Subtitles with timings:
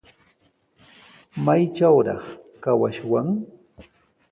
[1.45, 2.23] ¿Maytrawraq
[2.63, 3.27] kawashwan?